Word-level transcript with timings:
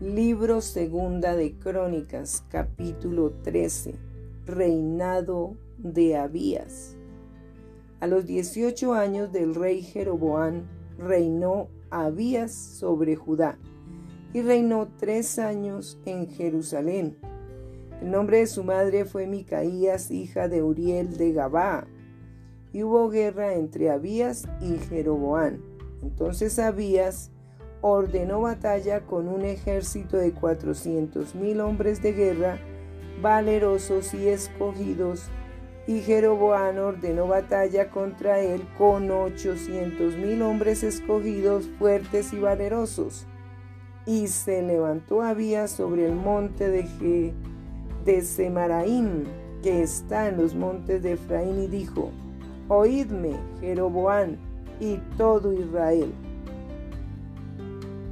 Libro 0.00 0.60
segunda 0.60 1.34
de 1.34 1.58
Crónicas, 1.58 2.44
capítulo 2.48 3.32
13. 3.42 3.96
Reinado 4.46 5.56
de 5.76 6.16
Abías. 6.16 6.96
A 7.98 8.06
los 8.06 8.24
18 8.24 8.94
años 8.94 9.32
del 9.32 9.56
rey 9.56 9.82
Jeroboán 9.82 10.68
reinó 10.98 11.66
Abías 11.90 12.52
sobre 12.52 13.16
Judá 13.16 13.58
y 14.32 14.42
reinó 14.42 14.86
tres 15.00 15.36
años 15.40 15.98
en 16.04 16.28
Jerusalén. 16.28 17.18
El 18.00 18.12
nombre 18.12 18.38
de 18.38 18.46
su 18.46 18.62
madre 18.62 19.04
fue 19.04 19.26
Micaías, 19.26 20.12
hija 20.12 20.46
de 20.46 20.62
Uriel 20.62 21.16
de 21.16 21.32
Gabá. 21.32 21.88
Y 22.72 22.84
hubo 22.84 23.08
guerra 23.08 23.54
entre 23.54 23.90
Abías 23.90 24.44
y 24.60 24.78
Jeroboán. 24.78 25.60
Entonces 26.04 26.60
Abías 26.60 27.32
ordenó 27.80 28.40
batalla 28.40 29.00
con 29.00 29.28
un 29.28 29.44
ejército 29.44 30.16
de 30.16 30.32
cuatrocientos 30.32 31.34
mil 31.34 31.60
hombres 31.60 32.02
de 32.02 32.12
guerra, 32.12 32.58
valerosos 33.22 34.14
y 34.14 34.28
escogidos, 34.28 35.28
y 35.86 36.00
Jeroboán 36.00 36.78
ordenó 36.78 37.28
batalla 37.28 37.90
contra 37.90 38.40
él 38.40 38.62
con 38.76 39.10
ochocientos 39.10 40.16
mil 40.16 40.42
hombres 40.42 40.82
escogidos, 40.82 41.68
fuertes 41.78 42.32
y 42.32 42.38
valerosos. 42.38 43.26
Y 44.04 44.28
se 44.28 44.62
levantó 44.62 45.22
Abías 45.22 45.70
sobre 45.70 46.06
el 46.06 46.14
monte 46.14 46.68
de, 46.68 47.32
de 48.04 48.22
Semaraim, 48.22 49.24
que 49.62 49.82
está 49.82 50.28
en 50.28 50.36
los 50.36 50.54
montes 50.54 51.02
de 51.02 51.12
Efraín, 51.12 51.62
y 51.62 51.66
dijo, 51.68 52.10
Oídme, 52.68 53.36
Jeroboán, 53.60 54.38
y 54.80 54.96
todo 55.16 55.52
Israel 55.52 56.12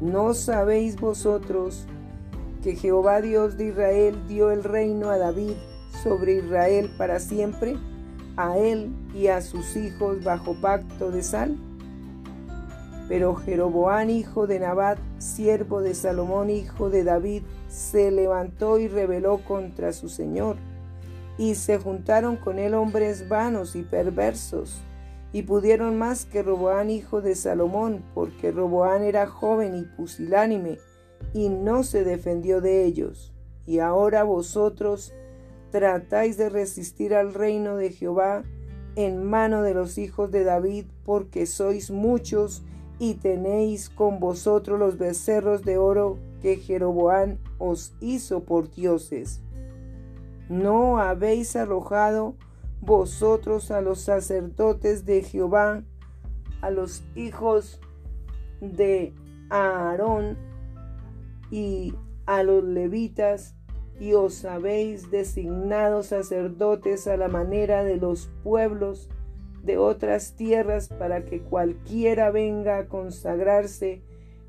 ¿No 0.00 0.32
sabéis 0.32 0.94
vosotros 1.00 1.84
que 2.62 2.76
Jehová 2.76 3.20
Dios 3.20 3.56
de 3.56 3.66
Israel 3.66 4.16
dio 4.28 4.52
el 4.52 4.62
reino 4.62 5.10
a 5.10 5.18
David 5.18 5.54
sobre 6.04 6.34
Israel 6.34 6.88
para 6.96 7.18
siempre, 7.18 7.76
a 8.36 8.56
él 8.56 8.92
y 9.12 9.26
a 9.26 9.40
sus 9.40 9.74
hijos 9.76 10.22
bajo 10.22 10.54
pacto 10.60 11.10
de 11.10 11.24
sal? 11.24 11.56
Pero 13.08 13.34
Jeroboán, 13.34 14.08
hijo 14.10 14.46
de 14.46 14.60
Nabat, 14.60 14.98
siervo 15.18 15.80
de 15.80 15.94
Salomón, 15.94 16.50
hijo 16.50 16.90
de 16.90 17.02
David, 17.02 17.42
se 17.68 18.12
levantó 18.12 18.78
y 18.78 18.86
rebeló 18.86 19.38
contra 19.38 19.92
su 19.92 20.08
señor, 20.08 20.58
y 21.38 21.56
se 21.56 21.78
juntaron 21.78 22.36
con 22.36 22.60
él 22.60 22.74
hombres 22.74 23.28
vanos 23.28 23.74
y 23.74 23.82
perversos 23.82 24.80
y 25.32 25.42
pudieron 25.42 25.98
más 25.98 26.24
que 26.24 26.42
Roboán 26.42 26.90
hijo 26.90 27.20
de 27.20 27.34
Salomón, 27.34 28.04
porque 28.14 28.50
Roboán 28.50 29.02
era 29.02 29.26
joven 29.26 29.74
y 29.74 29.82
pusilánime, 29.82 30.78
y 31.34 31.48
no 31.48 31.82
se 31.82 32.04
defendió 32.04 32.60
de 32.60 32.84
ellos. 32.84 33.34
Y 33.66 33.80
ahora 33.80 34.22
vosotros 34.22 35.12
tratáis 35.70 36.38
de 36.38 36.48
resistir 36.48 37.14
al 37.14 37.34
reino 37.34 37.76
de 37.76 37.90
Jehová 37.90 38.44
en 38.96 39.22
mano 39.22 39.62
de 39.62 39.74
los 39.74 39.98
hijos 39.98 40.30
de 40.30 40.44
David, 40.44 40.86
porque 41.04 41.46
sois 41.46 41.90
muchos 41.90 42.62
y 42.98 43.14
tenéis 43.14 43.90
con 43.90 44.18
vosotros 44.18 44.78
los 44.78 44.98
becerros 44.98 45.62
de 45.64 45.78
oro 45.78 46.18
que 46.40 46.56
Jeroboán 46.56 47.38
os 47.58 47.94
hizo 48.00 48.44
por 48.44 48.70
dioses. 48.70 49.40
¿No 50.48 50.98
habéis 50.98 51.54
arrojado 51.56 52.34
vosotros 52.80 53.70
a 53.70 53.80
los 53.80 54.00
sacerdotes 54.00 55.04
de 55.04 55.22
Jehová, 55.22 55.82
a 56.60 56.70
los 56.70 57.04
hijos 57.14 57.80
de 58.60 59.12
Aarón 59.50 60.36
y 61.50 61.94
a 62.26 62.42
los 62.42 62.64
levitas, 62.64 63.54
y 64.00 64.12
os 64.12 64.44
habéis 64.44 65.10
designado 65.10 66.02
sacerdotes 66.02 67.08
a 67.08 67.16
la 67.16 67.28
manera 67.28 67.82
de 67.82 67.96
los 67.96 68.30
pueblos 68.44 69.08
de 69.64 69.76
otras 69.76 70.34
tierras 70.36 70.88
para 70.88 71.24
que 71.24 71.40
cualquiera 71.40 72.30
venga 72.30 72.78
a 72.78 72.86
consagrarse 72.86 74.02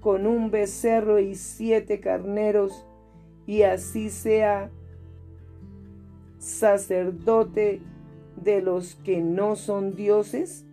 con 0.00 0.26
un 0.26 0.50
becerro 0.50 1.18
y 1.18 1.34
siete 1.34 2.00
carneros, 2.00 2.86
y 3.46 3.62
así 3.62 4.10
sea 4.10 4.70
sacerdote 6.38 7.82
de 8.36 8.62
los 8.62 8.96
que 8.96 9.20
no 9.20 9.56
son 9.56 9.94
dioses? 9.94 10.64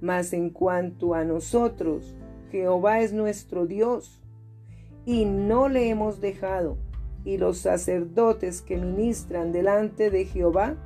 Mas 0.00 0.32
en 0.32 0.50
cuanto 0.50 1.14
a 1.14 1.24
nosotros, 1.24 2.14
Jehová 2.50 3.00
es 3.00 3.12
nuestro 3.12 3.66
Dios, 3.66 4.20
y 5.06 5.24
no 5.24 5.68
le 5.68 5.88
hemos 5.88 6.20
dejado, 6.20 6.76
y 7.24 7.38
los 7.38 7.58
sacerdotes 7.58 8.62
que 8.62 8.76
ministran 8.76 9.52
delante 9.52 10.10
de 10.10 10.24
Jehová 10.24 10.76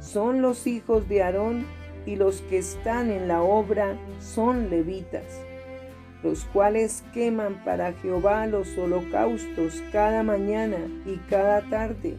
son 0.00 0.42
los 0.42 0.66
hijos 0.66 1.08
de 1.08 1.22
Aarón, 1.22 1.66
y 2.06 2.16
los 2.16 2.42
que 2.42 2.58
están 2.58 3.10
en 3.10 3.28
la 3.28 3.42
obra 3.42 3.98
son 4.20 4.68
levitas, 4.70 5.24
los 6.22 6.44
cuales 6.46 7.02
queman 7.14 7.64
para 7.64 7.92
Jehová 7.94 8.46
los 8.46 8.76
holocaustos 8.76 9.82
cada 9.90 10.22
mañana 10.22 10.78
y 11.06 11.16
cada 11.30 11.62
tarde 11.70 12.18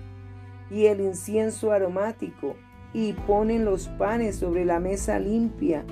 y 0.69 0.85
el 0.85 1.01
incienso 1.01 1.71
aromático, 1.71 2.55
y 2.93 3.13
ponen 3.13 3.65
los 3.65 3.87
panes 3.89 4.37
sobre 4.37 4.65
la 4.65 4.79
mesa 4.79 5.19
limpia, 5.19 5.83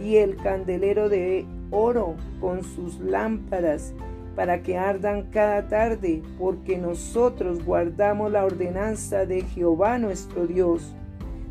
y 0.00 0.16
el 0.16 0.36
candelero 0.36 1.08
de 1.08 1.46
oro 1.70 2.14
con 2.40 2.62
sus 2.62 2.98
lámparas, 3.00 3.94
para 4.36 4.62
que 4.62 4.76
ardan 4.76 5.30
cada 5.30 5.68
tarde, 5.68 6.22
porque 6.38 6.78
nosotros 6.78 7.64
guardamos 7.64 8.32
la 8.32 8.44
ordenanza 8.44 9.26
de 9.26 9.42
Jehová 9.42 9.98
nuestro 9.98 10.46
Dios. 10.46 10.94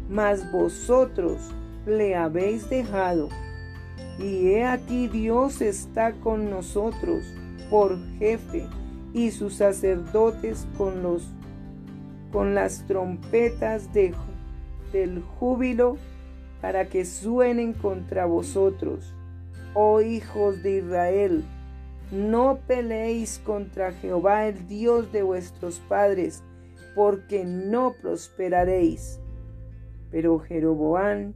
Mas 0.10 0.52
vosotros 0.52 1.54
le 1.86 2.16
habéis 2.16 2.70
dejado. 2.70 3.30
Y 4.20 4.50
he 4.50 4.66
aquí 4.66 5.08
Dios 5.08 5.62
está 5.62 6.12
con 6.14 6.50
nosotros 6.50 7.24
por 7.70 7.98
jefe, 8.20 8.68
y 9.14 9.32
sus 9.32 9.56
sacerdotes 9.56 10.68
con 10.78 11.04
los 11.04 11.28
con 12.34 12.56
las 12.56 12.88
trompetas 12.88 13.94
de, 13.94 14.12
del 14.92 15.22
júbilo 15.22 15.98
para 16.62 16.90
que 16.90 17.06
suenen 17.06 17.74
contra 17.74 18.26
vosotros. 18.26 19.14
Oh 19.76 20.02
hijos 20.02 20.64
de 20.64 20.78
Israel, 20.78 21.44
no 22.12 22.60
peleéis 22.68 23.40
contra 23.46 23.92
Jehová 23.92 24.48
el 24.48 24.68
Dios 24.68 25.12
de 25.12 25.22
vuestros 25.22 25.80
padres, 25.88 26.44
porque 26.96 27.46
no 27.46 27.94
prosperaréis. 28.02 29.20
Pero 30.10 30.40
Jeroboán 30.40 31.36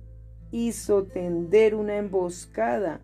hizo 0.51 1.03
tender 1.03 1.75
una 1.75 1.97
emboscada 1.97 3.01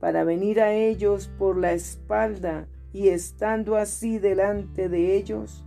para 0.00 0.24
venir 0.24 0.60
a 0.60 0.72
ellos 0.72 1.30
por 1.38 1.56
la 1.56 1.72
espalda, 1.72 2.66
y 2.92 3.08
estando 3.08 3.76
así 3.76 4.18
delante 4.18 4.88
de 4.88 5.16
ellos, 5.16 5.65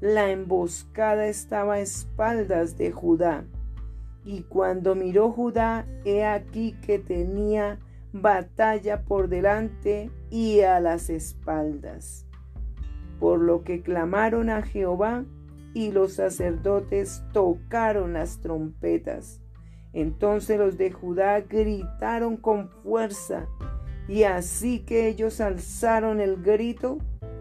la 0.00 0.30
emboscada 0.30 1.26
estaba 1.26 1.74
a 1.74 1.80
espaldas 1.80 2.76
de 2.76 2.92
Judá. 2.92 3.44
Y 4.24 4.42
cuando 4.42 4.94
miró 4.94 5.32
Judá, 5.32 5.86
he 6.04 6.24
aquí 6.24 6.72
que 6.82 6.98
tenía 6.98 7.78
batalla 8.12 9.02
por 9.02 9.28
delante 9.28 10.10
y 10.30 10.60
a 10.60 10.80
las 10.80 11.10
espaldas. 11.10 12.26
Por 13.18 13.40
lo 13.40 13.64
que 13.64 13.82
clamaron 13.82 14.50
a 14.50 14.62
Jehová 14.62 15.24
y 15.74 15.92
los 15.92 16.14
sacerdotes 16.14 17.22
tocaron 17.32 18.12
las 18.12 18.40
trompetas. 18.40 19.40
Entonces 19.92 20.58
los 20.58 20.78
de 20.78 20.92
Judá 20.92 21.40
gritaron 21.40 22.36
con 22.36 22.68
fuerza, 22.68 23.48
y 24.06 24.22
así 24.24 24.80
que 24.80 25.08
ellos 25.08 25.40
alzaron 25.40 26.20
el 26.20 26.42
grito, 26.42 26.98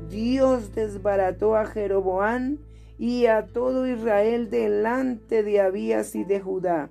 Dios 0.10 0.74
desbarató 0.74 1.56
a 1.56 1.66
Jeroboán 1.66 2.60
y 2.98 3.28
a 3.28 3.46
todo 3.48 3.88
Israel 3.88 4.50
delante 4.50 5.44
de 5.44 5.62
Abías 5.62 6.16
y 6.16 6.24
de 6.24 6.40
Judá. 6.40 6.90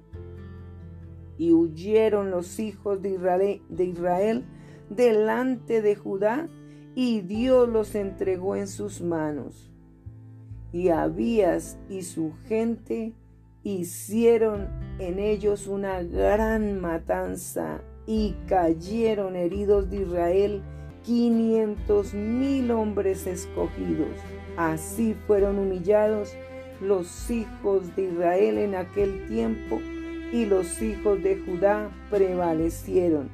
Y 1.39 1.53
huyeron 1.53 2.31
los 2.31 2.59
hijos 2.59 3.03
de 3.03 3.11
Israel, 3.11 3.63
de 3.69 3.85
Israel 3.85 4.45
delante 4.89 5.83
de 5.83 5.97
Judá, 5.97 6.49
y 6.95 7.21
Dios 7.21 7.69
los 7.69 7.95
entregó 7.95 8.57
en 8.57 8.69
sus 8.69 9.03
manos. 9.03 9.71
Y 10.73 10.89
Abías 10.89 11.79
y 11.91 12.03
su 12.03 12.33
gente 12.49 13.13
hicieron 13.63 14.69
en 14.99 15.19
ellos 15.19 15.67
una 15.67 16.03
gran 16.03 16.81
matanza, 16.81 17.83
y 18.07 18.37
cayeron 18.47 19.35
heridos 19.35 19.91
de 19.91 20.03
Israel 20.03 20.63
quinientos 21.07 22.13
mil 22.15 22.73
hombres 22.73 23.29
escogidos. 23.29 24.09
Así 24.57 25.15
fueron 25.27 25.59
humillados 25.59 26.35
los 26.81 27.31
hijos 27.31 27.95
de 27.95 28.03
Israel 28.11 28.59
en 28.59 28.75
aquel 28.75 29.27
tiempo 29.29 29.79
y 30.33 30.45
los 30.47 30.83
hijos 30.83 31.23
de 31.23 31.39
Judá 31.39 31.91
prevalecieron 32.11 33.31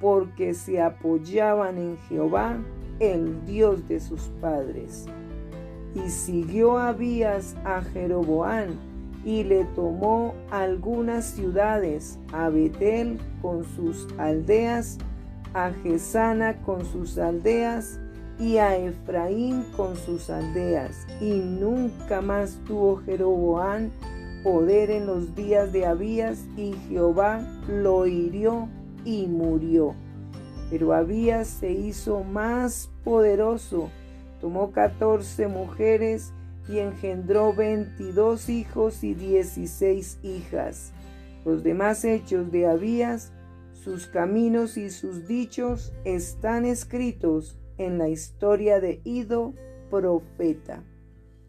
porque 0.00 0.52
se 0.52 0.82
apoyaban 0.82 1.78
en 1.78 1.96
Jehová, 2.08 2.58
el 2.98 3.46
Dios 3.46 3.86
de 3.86 4.00
sus 4.00 4.22
padres. 4.40 5.06
Y 5.94 6.10
siguió 6.10 6.76
Abías 6.78 7.54
a 7.64 7.82
Jeroboán 7.82 8.70
y 9.24 9.44
le 9.44 9.64
tomó 9.76 10.34
algunas 10.50 11.26
ciudades, 11.26 12.18
a 12.32 12.48
Betel 12.48 13.18
con 13.40 13.62
sus 13.62 14.08
aldeas, 14.18 14.98
a 15.54 15.72
Gesana 15.82 16.62
con 16.62 16.84
sus 16.84 17.18
aldeas 17.18 18.00
y 18.38 18.56
a 18.56 18.76
Efraín 18.76 19.64
con 19.76 19.96
sus 19.96 20.30
aldeas. 20.30 21.06
Y 21.20 21.34
nunca 21.34 22.20
más 22.20 22.58
tuvo 22.66 22.96
Jeroboán 22.96 23.92
poder 24.42 24.90
en 24.90 25.06
los 25.06 25.34
días 25.34 25.72
de 25.72 25.86
Abías 25.86 26.44
y 26.56 26.72
Jehová 26.88 27.46
lo 27.68 28.06
hirió 28.06 28.68
y 29.04 29.26
murió. 29.26 29.94
Pero 30.70 30.92
Abías 30.92 31.48
se 31.48 31.70
hizo 31.70 32.24
más 32.24 32.90
poderoso, 33.04 33.90
tomó 34.40 34.72
catorce 34.72 35.46
mujeres 35.46 36.32
y 36.68 36.78
engendró 36.78 37.52
veintidós 37.52 38.48
hijos 38.48 39.04
y 39.04 39.14
dieciséis 39.14 40.18
hijas. 40.22 40.92
Los 41.44 41.62
demás 41.62 42.04
hechos 42.04 42.50
de 42.50 42.66
Abías, 42.66 43.32
sus 43.82 44.06
caminos 44.06 44.76
y 44.76 44.90
sus 44.90 45.26
dichos 45.26 45.92
están 46.04 46.64
escritos 46.64 47.58
en 47.78 47.98
la 47.98 48.08
historia 48.08 48.78
de 48.80 49.00
Ido, 49.04 49.54
profeta. 49.90 50.84